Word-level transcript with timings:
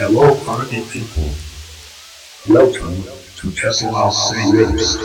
Hello, 0.00 0.34
party 0.44 0.80
people. 0.90 1.28
Welcome 2.48 3.02
to 3.36 3.50
Festival 3.50 4.10
City 4.10 4.56
Race. 4.56 4.96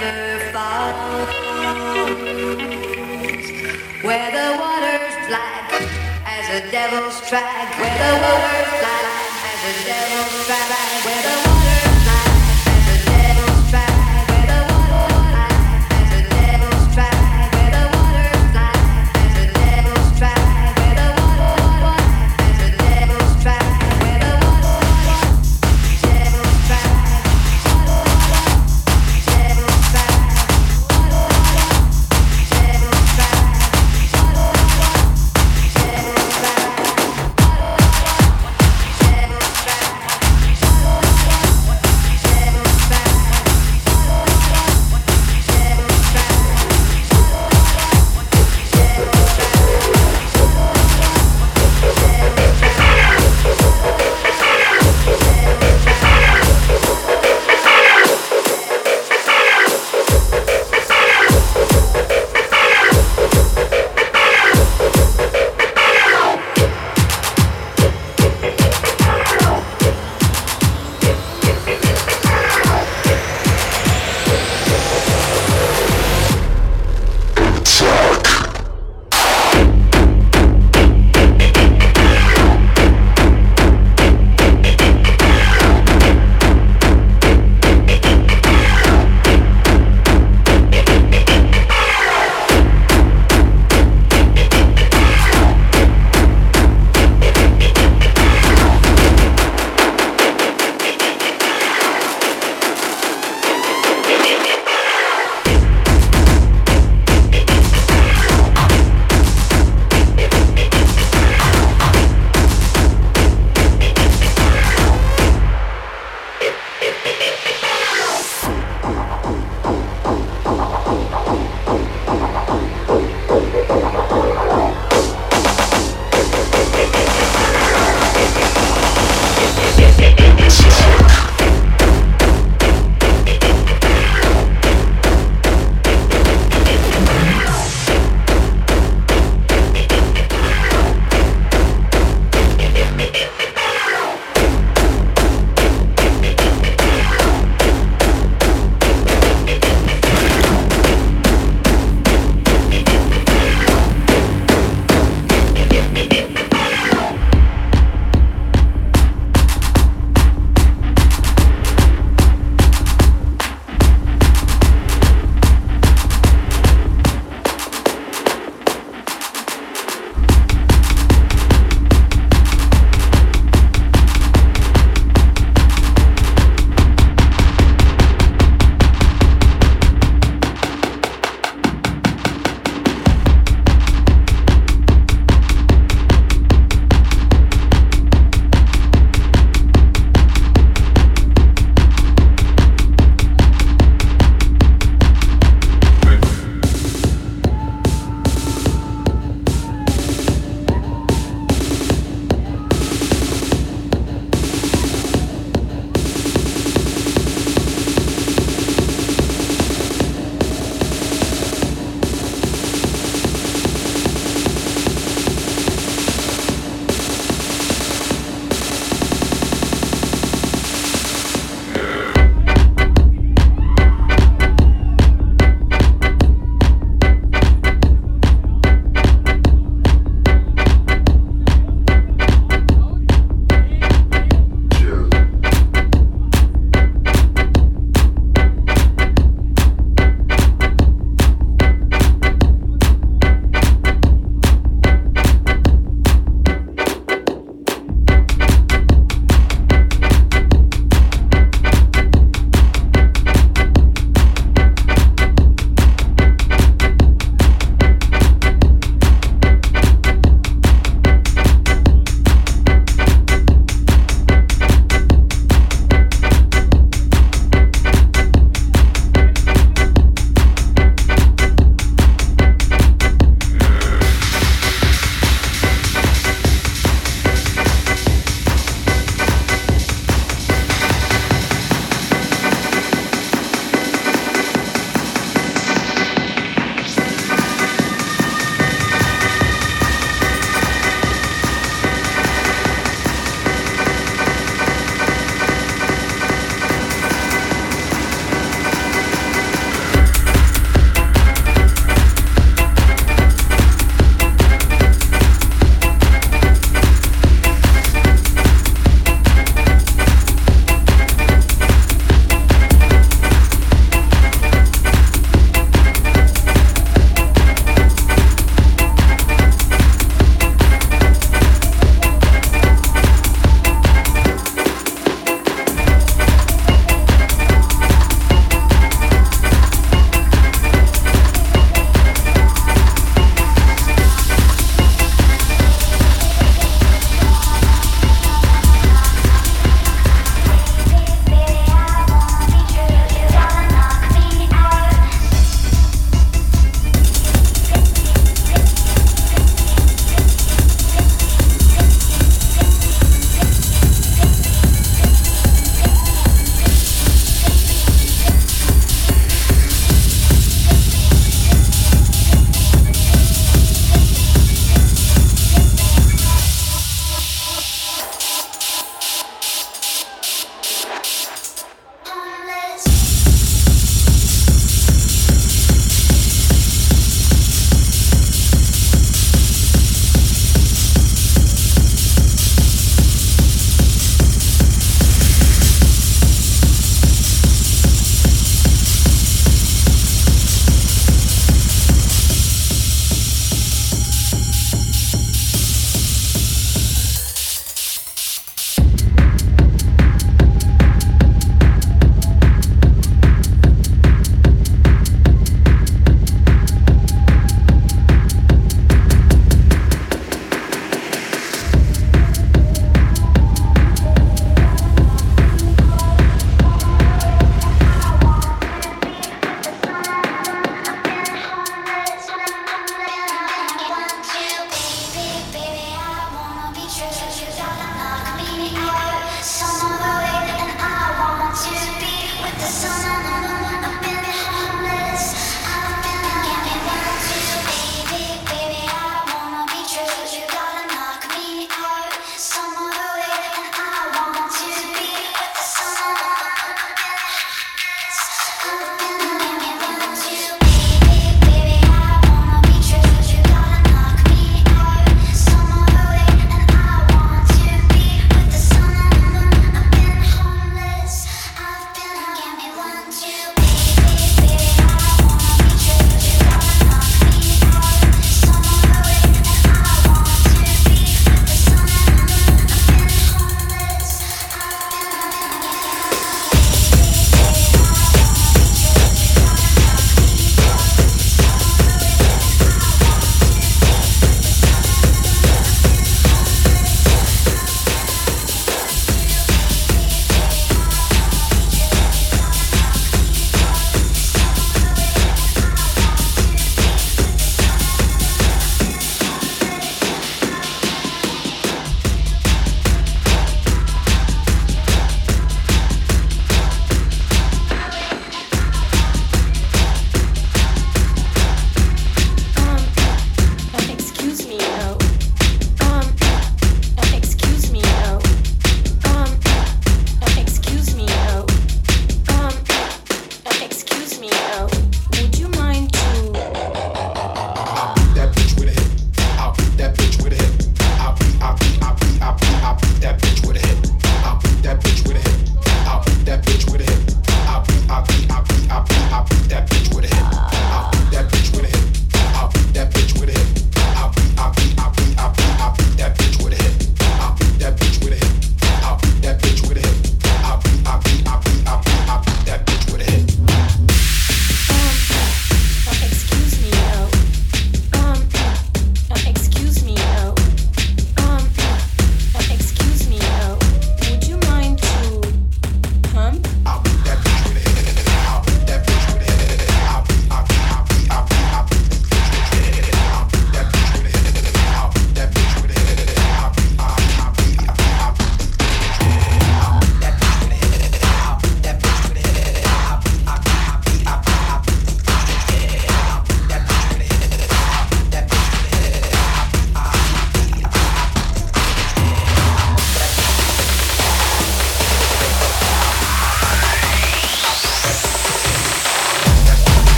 never 0.00 0.52
falls. 0.52 1.28
Where 4.02 4.30
the 4.30 4.48
water's 4.58 5.16
black 5.28 5.72
as 6.26 6.46
a 6.50 6.70
devil's 6.70 7.20
track. 7.28 7.78
Where 7.78 7.98
the 8.02 8.12
water's 8.24 8.72
black 8.82 9.30
as 9.50 9.60
a 9.70 9.74
devil's 9.86 10.46
track. 10.46 11.04
Where 11.04 11.22
the 11.22 11.53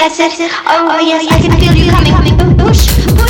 yes, 0.00 0.18
yes, 0.18 0.38
yes. 0.38 0.52
Oh, 0.66 0.98
yes, 0.98 1.26
I 1.30 1.38
can 1.40 1.52
feel 1.60 1.76
you 1.76 1.90
coming, 1.92 2.34
coming. 2.34 2.56
Push, 2.56 2.88
push. 3.16 3.29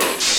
show. 0.00 0.35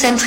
Tanzen 0.00 0.18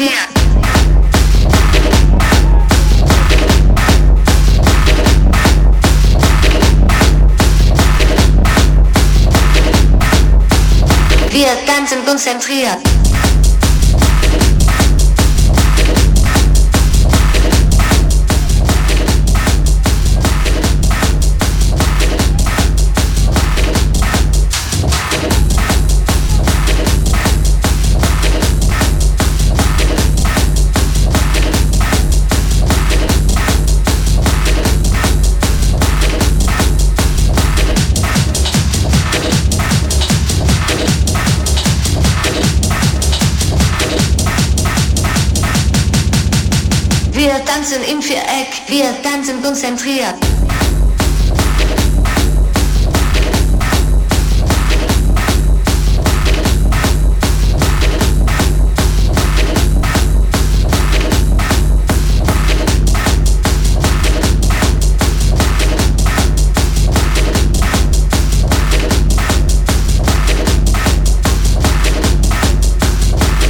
konzentriert. 49.53 50.15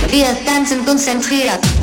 Wir 0.09 0.45
tanzen 0.45 0.85
konzentriert. 0.85 1.82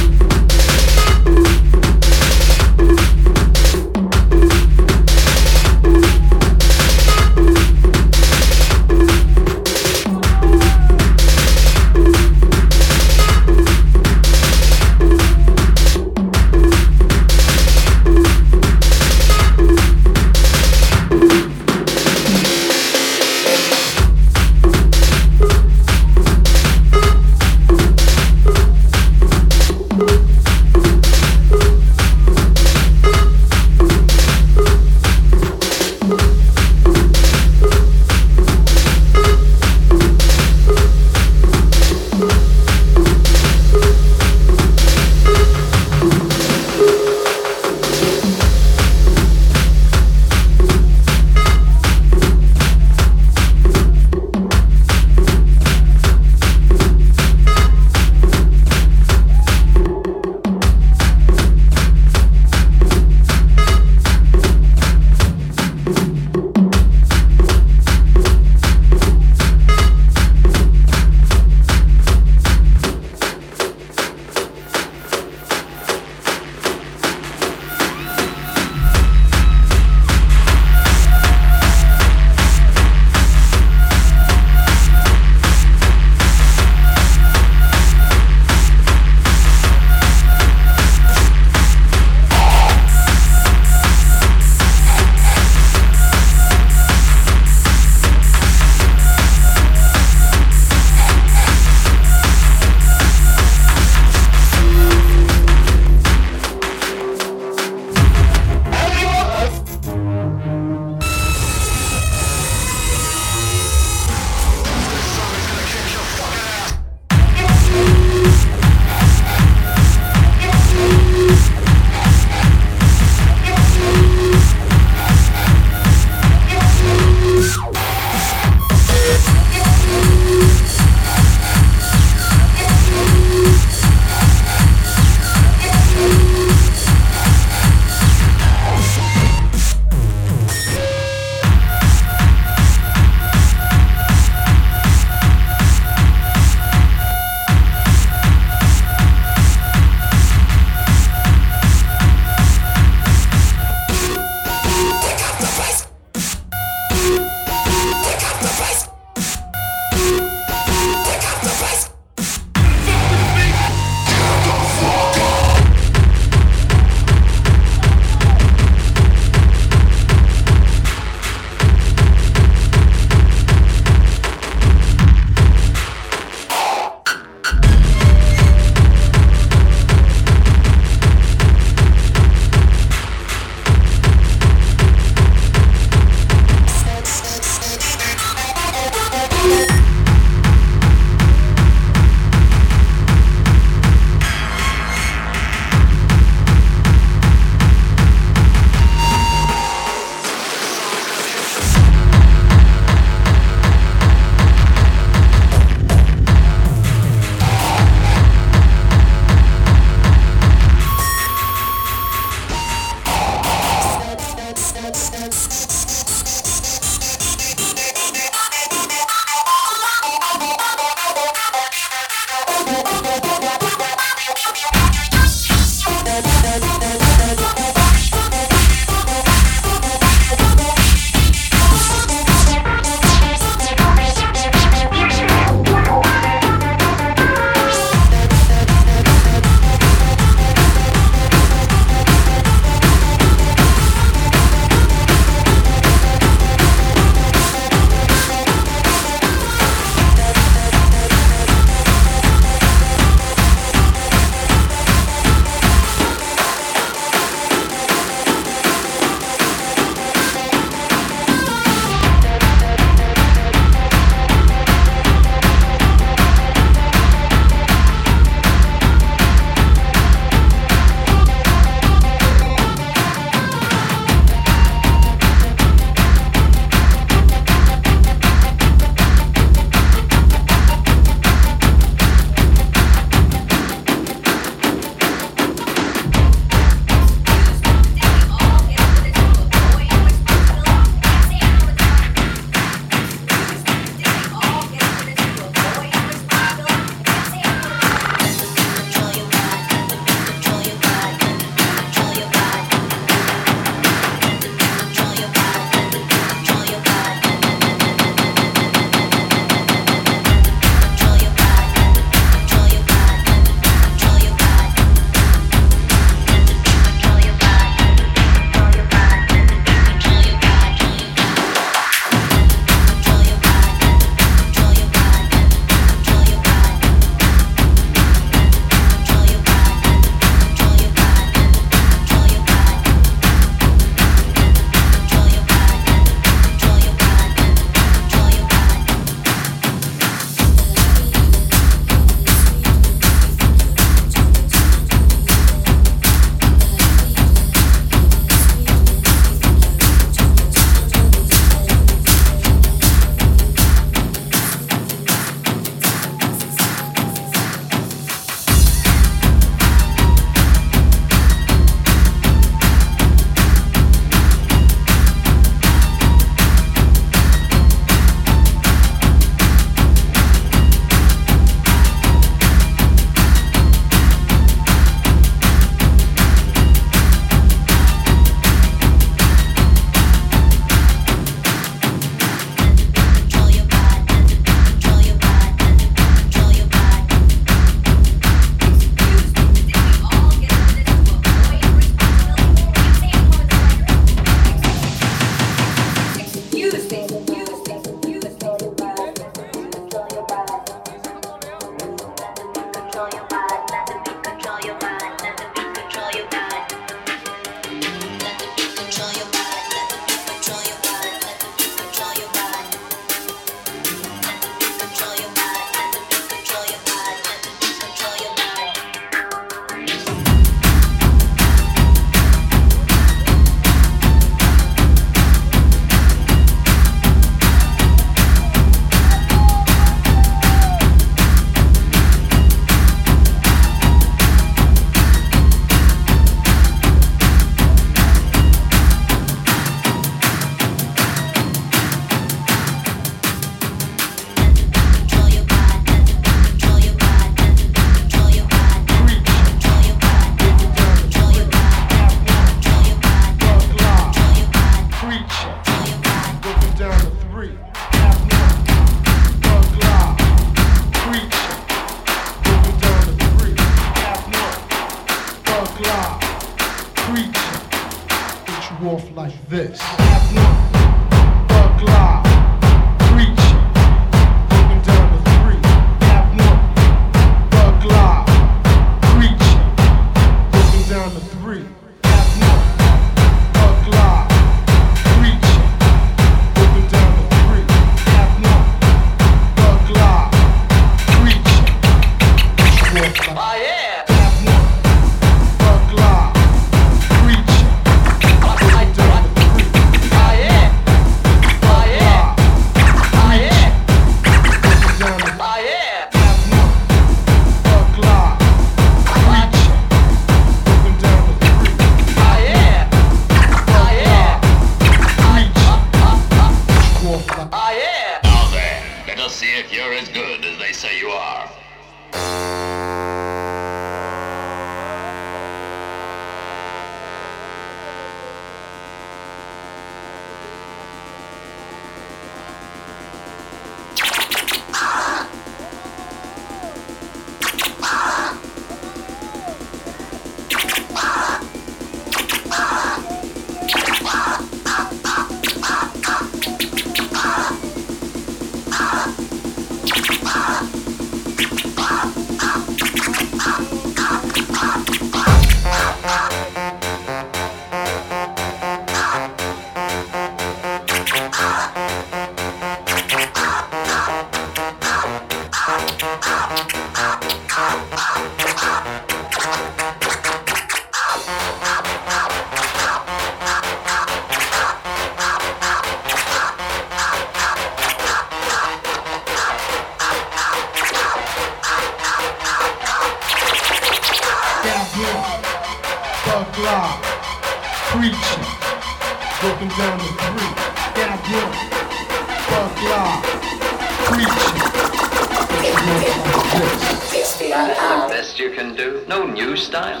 best 598.24 598.38
you 598.38 598.50
can 598.50 598.74
do? 598.74 599.04
No 599.06 599.26
new 599.26 599.54
style? 599.54 600.00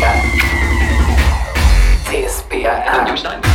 No 0.00 0.63
Wittgenstein. 2.94 3.53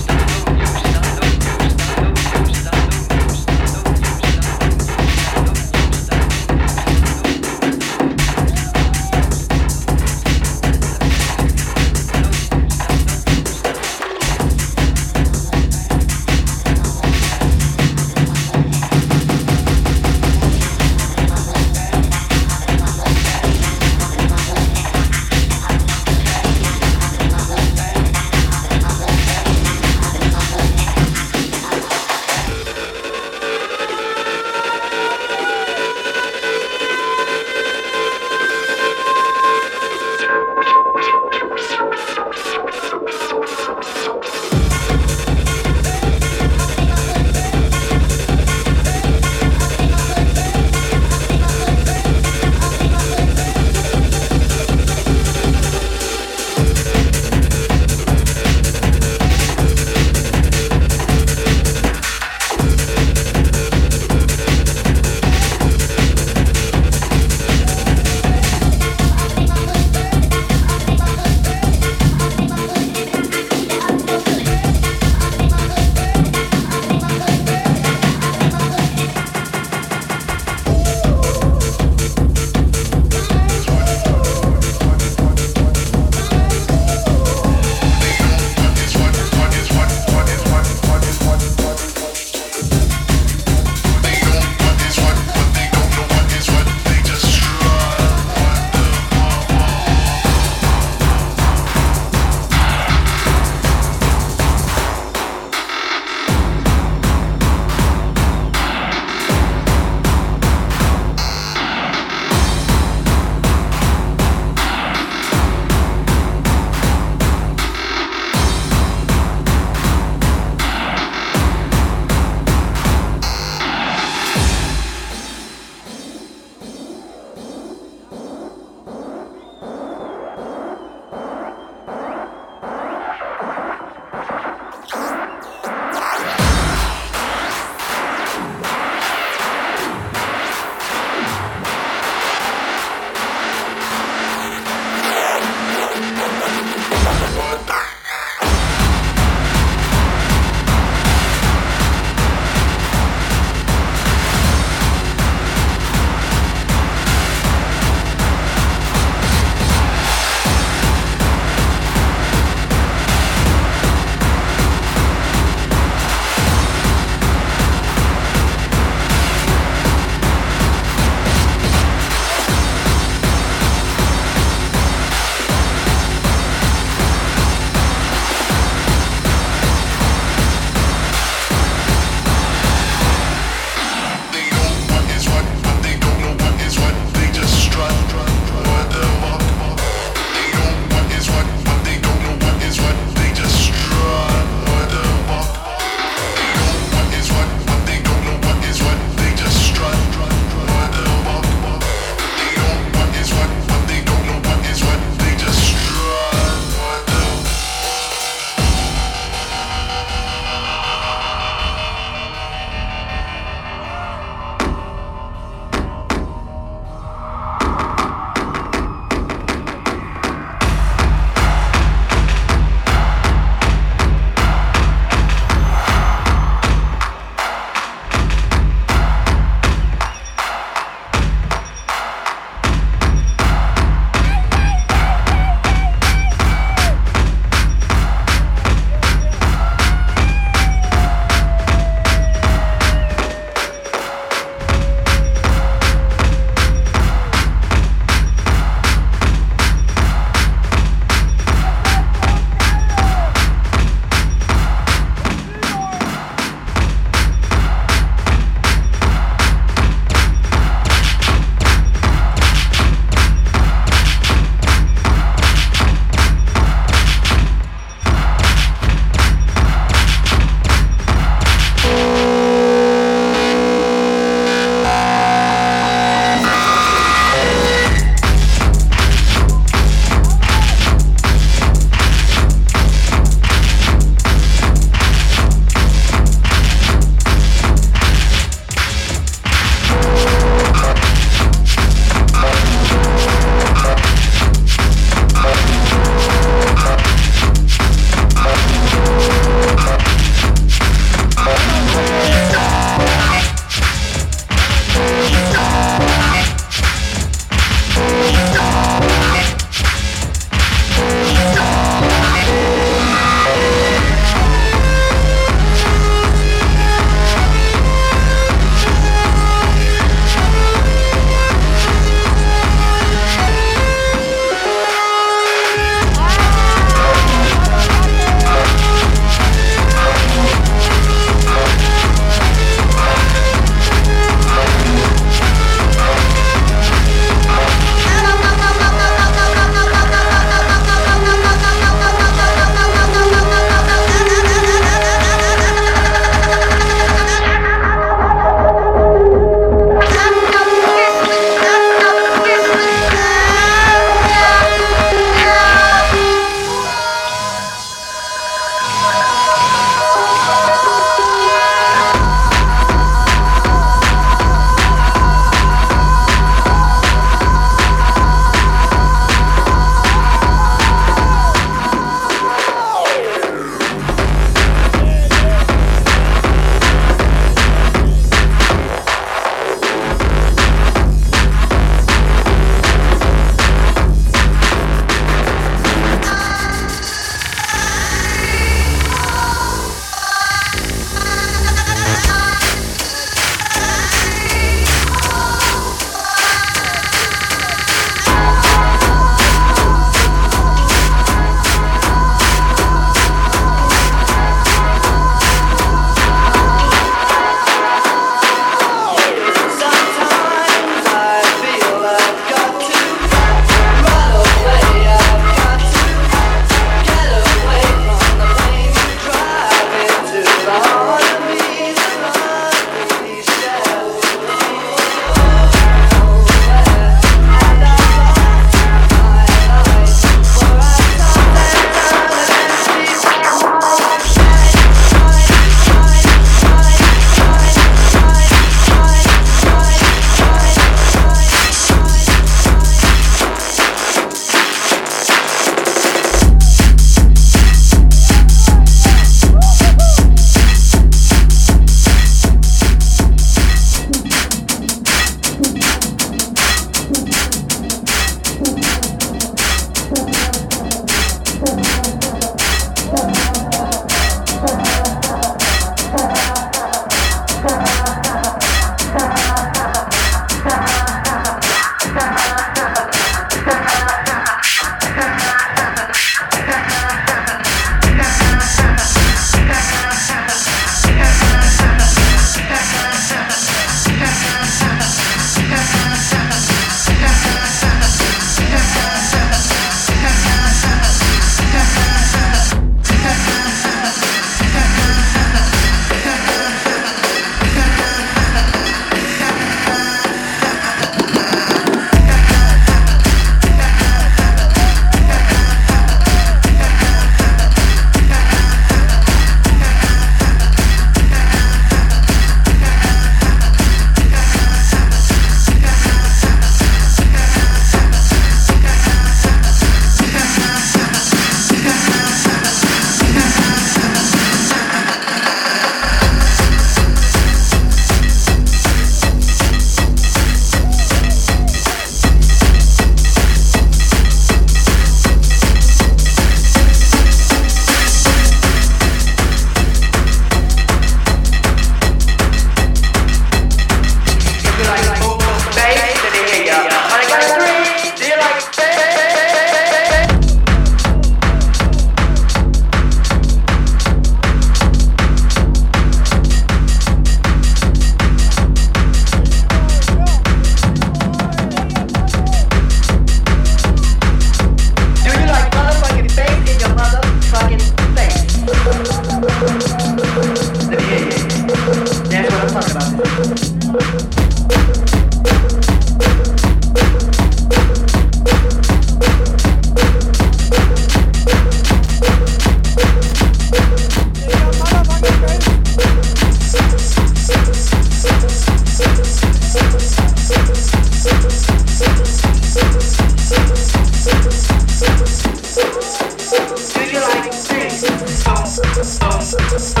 stop, 599.03 599.41
stop, 599.41 599.79
stop. 599.79 600.00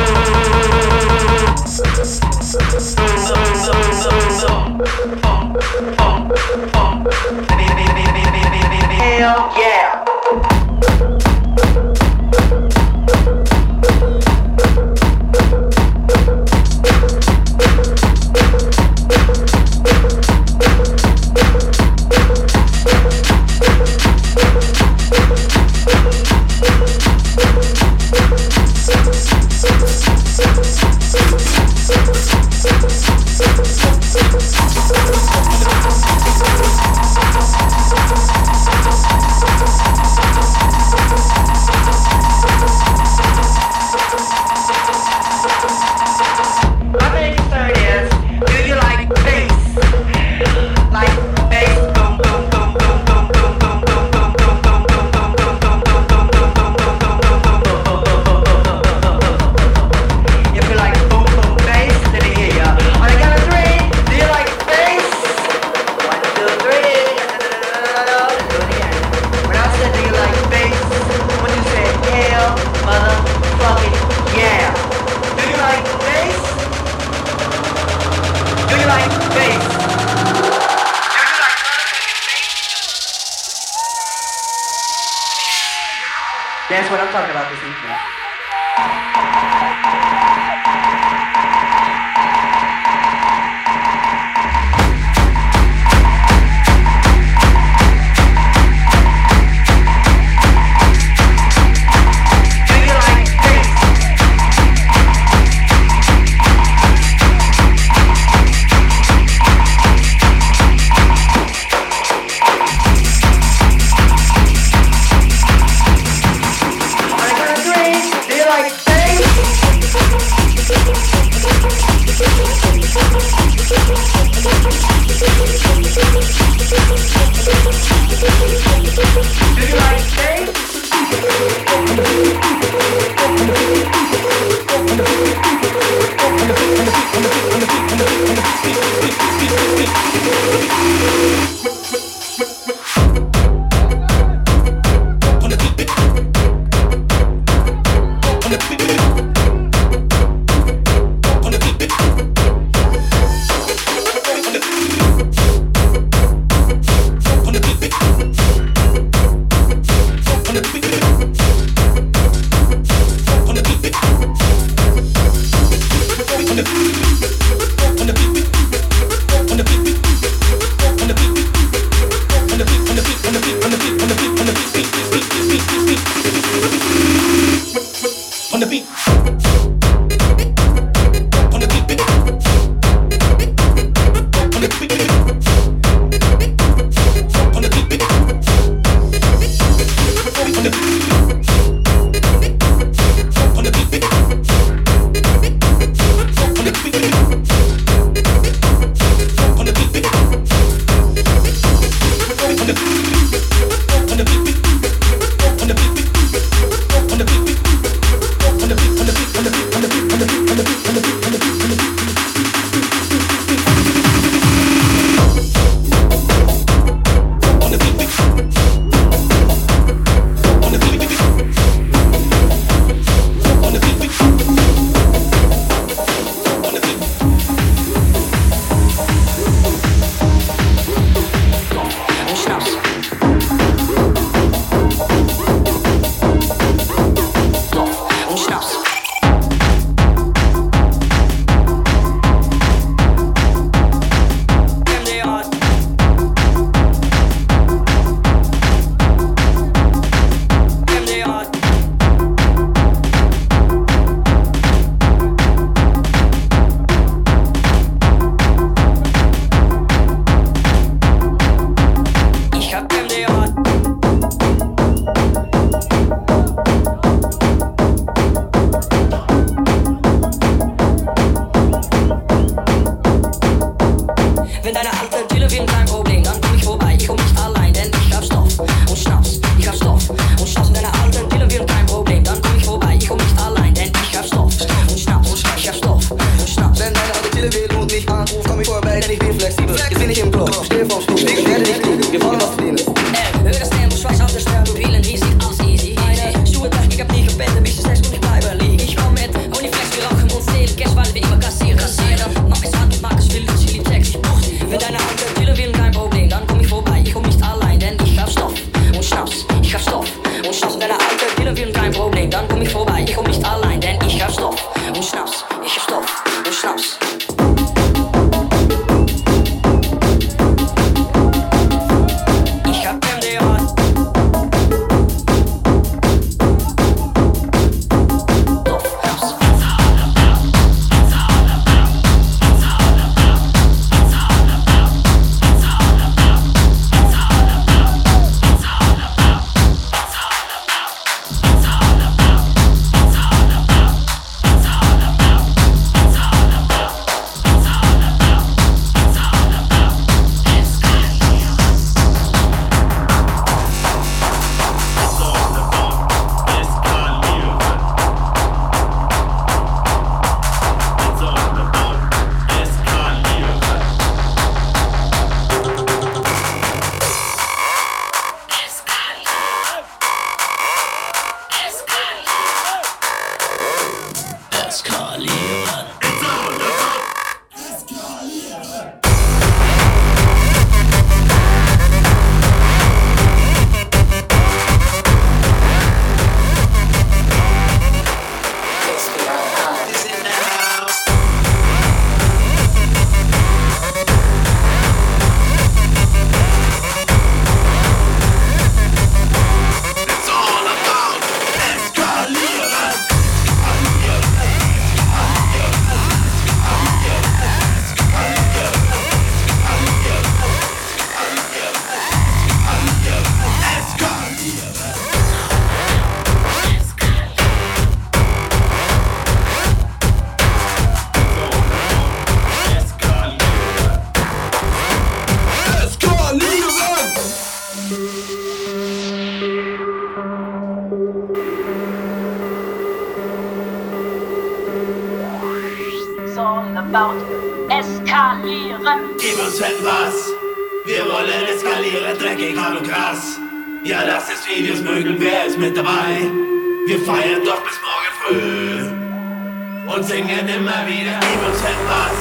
Und 449.95 450.05
singen 450.05 450.47
immer 450.47 450.87
wieder, 450.87 451.19
gib 451.19 451.41
uns 451.43 451.59
etwas. 451.59 452.15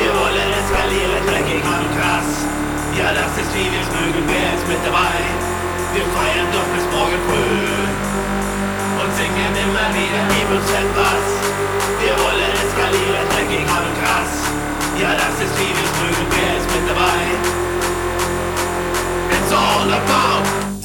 Wir 0.00 0.12
wollen 0.16 0.48
eskalieren, 0.48 1.22
dreckig, 1.28 1.60
hart 1.60 1.84
und 1.84 1.92
krass. 1.92 2.28
Ja, 2.96 3.12
das 3.12 3.32
ist 3.36 3.52
wie 3.52 3.68
wir's 3.68 3.90
mögen, 3.92 4.24
wer 4.24 4.48
ist 4.56 4.64
mit 4.64 4.80
dabei? 4.80 5.20
Wir 5.92 6.06
feiern 6.16 6.48
doch 6.52 6.68
bis 6.72 6.86
morgen 6.88 7.20
früh 7.28 7.68
und 8.96 9.10
singen 9.12 9.52
immer 9.60 9.88
wieder, 9.92 10.22
gib 10.32 10.48
uns 10.48 10.68
etwas. 10.72 11.24
Wir 12.00 12.14
wollen 12.16 12.52
eskalieren, 12.64 13.26
dreckig, 13.28 13.64
hart 13.68 13.84
und 13.84 13.96
krass. 14.00 14.32
Ja, 14.96 15.12
das 15.12 15.36
ist 15.36 15.52
wie 15.60 15.72
wir's 15.76 15.94
mögen, 16.00 16.26
wer 16.32 16.52
ist 16.56 16.68
mit 16.72 16.84
dabei? 16.88 17.20
It's 19.36 19.52
all 19.52 19.92
about 19.92 20.75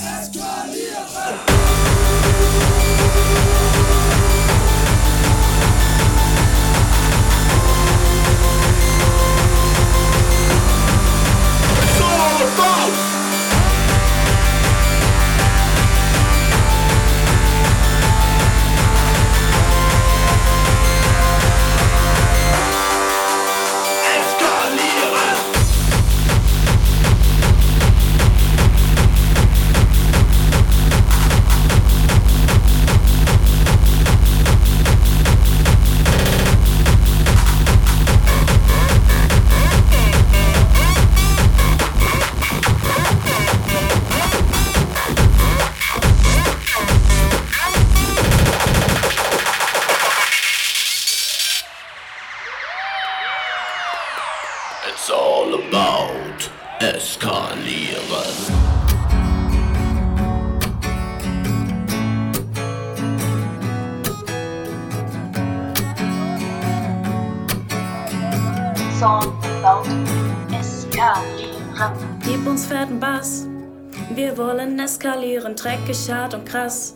eskalieren, 75.52 75.56
dreckig, 75.56 76.12
hart 76.12 76.34
und 76.34 76.46
krass. 76.46 76.96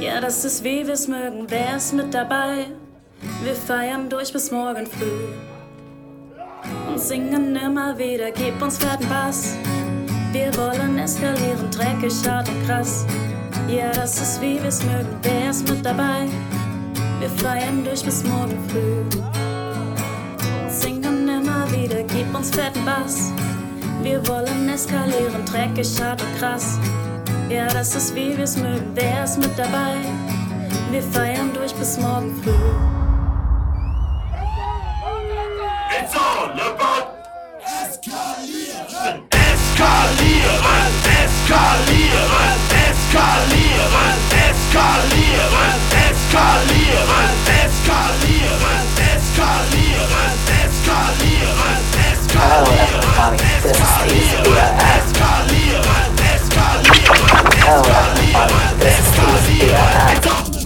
Ja, 0.00 0.20
das 0.20 0.44
ist 0.44 0.64
wie 0.64 0.86
wir's 0.86 1.08
mögen, 1.08 1.46
wer 1.48 1.76
ist 1.76 1.92
mit 1.92 2.12
dabei? 2.14 2.66
Wir 3.42 3.54
feiern 3.54 4.08
durch 4.08 4.32
bis 4.32 4.50
morgen 4.50 4.86
früh 4.86 5.28
und 6.88 7.00
singen 7.00 7.56
immer 7.56 7.96
wieder, 7.98 8.30
gib 8.30 8.60
uns 8.62 8.78
fetten 8.78 9.08
Bass. 9.08 9.56
Wir 10.32 10.54
wollen 10.56 10.98
eskalieren, 10.98 11.70
dreckig, 11.70 12.14
hart 12.28 12.48
und 12.48 12.66
krass. 12.66 13.06
Ja, 13.68 13.90
das 13.92 14.20
ist 14.20 14.40
wie 14.40 14.62
wir's 14.62 14.82
mögen, 14.84 15.16
wer 15.22 15.50
ist 15.50 15.68
mit 15.68 15.84
dabei? 15.84 16.26
Wir 17.20 17.30
feiern 17.30 17.84
durch 17.84 18.04
bis 18.04 18.24
morgen 18.24 18.58
früh 18.68 19.20
und 20.62 20.70
singen 20.70 21.28
immer 21.28 21.70
wieder, 21.70 22.02
gib 22.04 22.34
uns 22.34 22.50
fetten 22.50 22.84
Bass. 22.84 23.32
Wir 24.02 24.26
wollen 24.26 24.68
eskalieren, 24.68 25.44
dreckig, 25.44 26.00
hart 26.00 26.22
und 26.22 26.38
krass. 26.38 26.78
Ja, 27.52 27.66
das 27.68 27.94
ist 27.94 28.14
wie 28.14 28.34
wir's 28.38 28.56
mögen, 28.56 28.92
wer 28.94 29.24
ist 29.24 29.36
mit 29.36 29.58
dabei? 29.58 29.96
Wir 30.90 31.02
feiern 31.02 31.52
durch 31.52 31.74
bis 31.74 31.98
morgen 31.98 32.34
früh. 32.42 32.50
It's 35.92 36.14
all 36.16 36.48
about 36.50 37.12
eskalieren. 37.60 39.28
Eskalieren, 39.28 40.92
eskalieren, 41.20 42.56
eskalieren, 42.88 44.16
eskalieren, 44.48 45.76
eskalieren, 46.00 47.28
eskalieren, 47.52 48.86
eskalieren, 49.12 50.00
eskalieren, 50.72 51.80
eskalieren, 52.00 53.34
eskalieren, 53.62 54.72
eskalieren, 54.96 56.31
Power 57.12 57.80
of 57.80 58.18
a 58.18 58.92
in 60.56 60.61